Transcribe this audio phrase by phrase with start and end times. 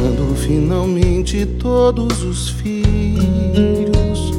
[0.00, 4.32] Quando finalmente todos os filhos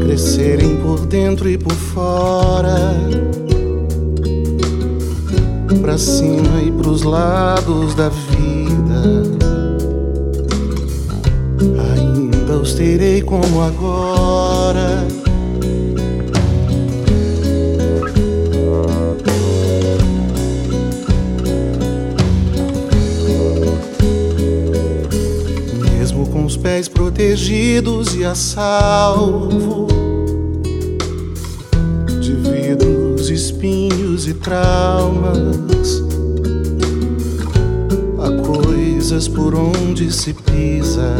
[0.00, 2.96] crescerem por dentro e por fora,
[5.82, 8.61] pra cima e pros lados da vida
[12.62, 15.04] os terei como agora.
[25.98, 29.88] Mesmo com os pés protegidos e a salvo
[32.20, 36.00] de vidros, espinhos e traumas.
[39.34, 41.14] Por onde se pisa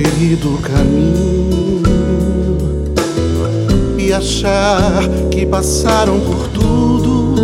[0.00, 1.82] do caminho
[3.98, 7.34] e achar que passaram por tudo.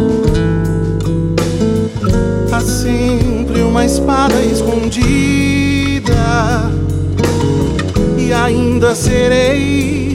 [2.50, 6.14] Há sempre uma espada escondida
[8.16, 10.07] e ainda serei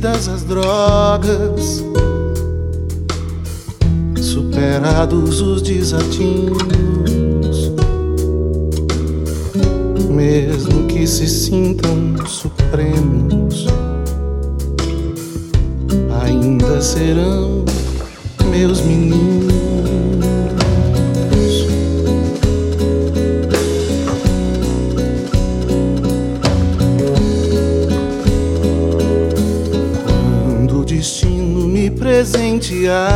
[0.00, 1.84] vencidas as drogas,
[4.18, 6.58] superados os desatinos,
[10.08, 13.66] mesmo que se sintam supremos,
[16.22, 17.64] ainda serão
[18.50, 19.59] meus meninos.
[31.90, 33.06] Presentear.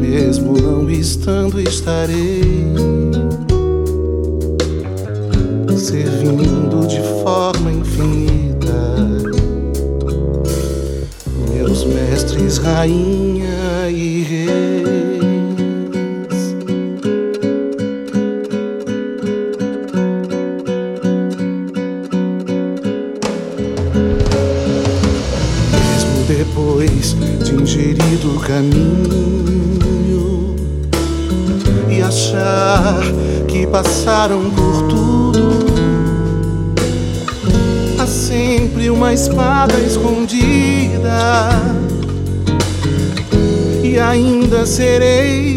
[0.00, 2.42] Mesmo não estando, estarei
[5.76, 8.70] servindo de forma infinita.
[11.52, 14.79] Meus mestres, rainha e rei.
[26.40, 27.14] Depois
[27.44, 29.76] de ingerido o caminho
[31.86, 32.98] e achar
[33.46, 35.50] que passaram por tudo.
[37.98, 41.50] Há sempre uma espada escondida
[43.84, 45.54] e ainda serei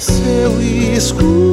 [0.00, 0.60] seu
[0.96, 1.47] escudo.